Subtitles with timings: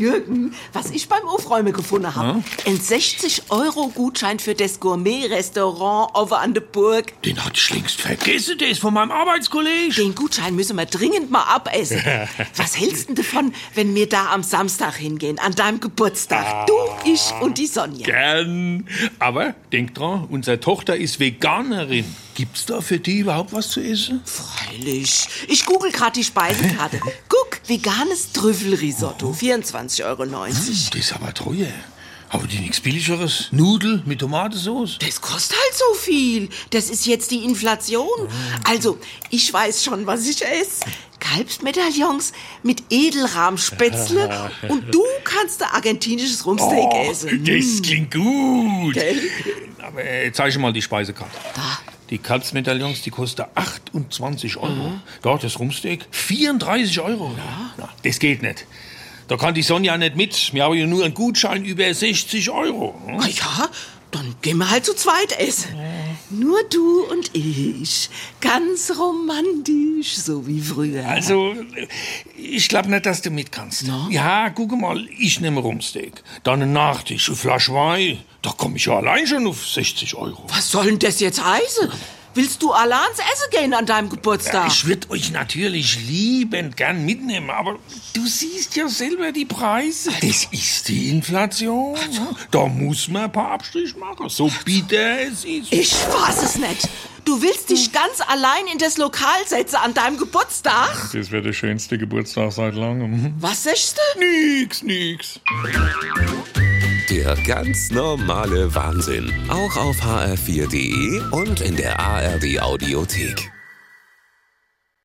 [0.00, 2.42] Jürgen, was ich beim Aufräumen gefunden habe.
[2.66, 7.22] Ein 60-Euro-Gutschein für das Gourmet-Restaurant over an der Burg.
[7.22, 9.94] Den hatte ich längst vergessen, der ist von meinem Arbeitskollegen.
[9.94, 12.02] Den Gutschein müssen wir dringend mal abessen.
[12.56, 16.66] Was hältst du davon, wenn wir da am Samstag hingehen, an deinem Geburtstag?
[16.66, 18.06] Du, ich und die Sonja.
[18.06, 18.86] Gern.
[19.18, 22.06] Aber denk dran, unsere Tochter ist Veganerin.
[22.34, 24.22] Gibt's da für die überhaupt was zu essen?
[24.24, 25.28] Freilich.
[25.48, 26.98] Ich google gerade die Speisekarte.
[27.28, 27.39] Guck,
[27.70, 30.26] veganes Trüffelrisotto, 24,90 Euro.
[30.46, 31.68] Das ist aber teuer.
[32.28, 33.48] Haben die nichts Billigeres?
[33.50, 34.98] Nudel mit Tomatensauce?
[35.00, 36.48] Das kostet halt so viel.
[36.70, 38.08] Das ist jetzt die Inflation.
[38.64, 38.98] Also,
[39.30, 40.84] ich weiß schon, was ich esse.
[41.18, 47.44] Kalbsmedaillons mit Edelrahmspätzle und du kannst ein argentinisches Rumpsteak Oh, essen.
[47.44, 48.94] das klingt gut.
[48.94, 49.20] Gell?
[49.82, 51.36] Aber äh, zeig mal die Speisekarte.
[51.54, 51.78] Da.
[52.10, 54.92] Die Kalbsmedaillons, die kosten 28 Euro.
[55.22, 57.32] Da, das Rumsteak, 34 Euro.
[57.78, 58.66] Na, das geht nicht.
[59.28, 60.52] Da kann die Sonja nicht mit.
[60.52, 63.00] Wir haben ja nur einen Gutschein über 60 Euro.
[63.06, 63.68] Ah ja,
[64.10, 65.70] dann gehen wir halt zu zweit essen.
[66.30, 68.08] Nur du und ich.
[68.40, 71.06] Ganz romantisch, so wie früher.
[71.06, 71.54] Also,
[72.36, 73.84] ich glaube nicht, dass du mit kannst.
[73.86, 74.06] Na?
[74.10, 76.22] Ja, guck mal, ich nehme Rumsteak.
[76.44, 78.18] Dann ein Nachtisch, eine Flasche Wein.
[78.42, 80.44] Da komme ich ja allein schon auf 60 Euro.
[80.48, 81.90] Was soll denn das jetzt heißen?
[82.34, 84.68] Willst du allein ans Essen gehen an deinem Geburtstag?
[84.68, 87.76] Ich würde euch natürlich liebend gern mitnehmen, aber
[88.12, 90.10] du siehst ja selber die Preise.
[90.20, 91.94] Das ist die Inflation.
[91.94, 92.36] ne?
[92.52, 95.72] Da muss man ein paar Abstriche machen, so bitter es ist.
[95.72, 96.88] Ich weiß es nicht.
[97.30, 100.90] Du willst dich ganz allein in das Lokal setzen an deinem Geburtstag?
[101.12, 103.34] Das wäre der schönste Geburtstag seit langem.
[103.38, 104.18] Was sagst du?
[104.18, 105.38] Nix, nix.
[107.08, 109.32] Der ganz normale Wahnsinn.
[109.48, 113.52] Auch auf hr4.de und in der ARD Audiothek.